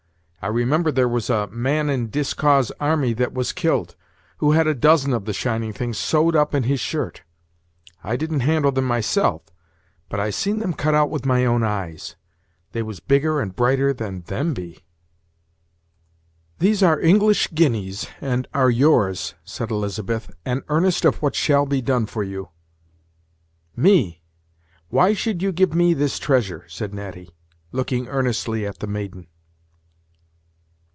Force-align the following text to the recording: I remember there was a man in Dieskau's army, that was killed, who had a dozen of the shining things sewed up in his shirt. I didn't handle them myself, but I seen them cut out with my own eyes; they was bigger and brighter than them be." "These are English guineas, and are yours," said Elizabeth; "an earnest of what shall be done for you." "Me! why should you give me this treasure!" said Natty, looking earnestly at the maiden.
I 0.43 0.47
remember 0.47 0.91
there 0.91 1.07
was 1.07 1.29
a 1.29 1.45
man 1.49 1.87
in 1.87 2.07
Dieskau's 2.07 2.71
army, 2.79 3.13
that 3.13 3.31
was 3.31 3.53
killed, 3.53 3.95
who 4.39 4.53
had 4.53 4.65
a 4.65 4.73
dozen 4.73 5.13
of 5.13 5.25
the 5.25 5.33
shining 5.33 5.71
things 5.71 5.99
sewed 5.99 6.35
up 6.35 6.55
in 6.55 6.63
his 6.63 6.79
shirt. 6.79 7.21
I 8.03 8.15
didn't 8.15 8.39
handle 8.39 8.71
them 8.71 8.85
myself, 8.85 9.43
but 10.09 10.19
I 10.19 10.31
seen 10.31 10.57
them 10.57 10.73
cut 10.73 10.95
out 10.95 11.11
with 11.11 11.27
my 11.27 11.45
own 11.45 11.61
eyes; 11.61 12.15
they 12.71 12.81
was 12.81 12.99
bigger 12.99 13.39
and 13.39 13.55
brighter 13.55 13.93
than 13.93 14.21
them 14.21 14.55
be." 14.55 14.79
"These 16.57 16.81
are 16.81 16.99
English 16.99 17.49
guineas, 17.53 18.07
and 18.19 18.47
are 18.51 18.71
yours," 18.71 19.35
said 19.43 19.69
Elizabeth; 19.69 20.31
"an 20.43 20.63
earnest 20.69 21.05
of 21.05 21.21
what 21.21 21.35
shall 21.35 21.67
be 21.67 21.83
done 21.83 22.07
for 22.07 22.23
you." 22.23 22.49
"Me! 23.75 24.23
why 24.89 25.13
should 25.13 25.43
you 25.43 25.51
give 25.51 25.75
me 25.75 25.93
this 25.93 26.17
treasure!" 26.17 26.63
said 26.67 26.95
Natty, 26.95 27.29
looking 27.71 28.07
earnestly 28.07 28.65
at 28.65 28.79
the 28.79 28.87
maiden. 28.87 29.27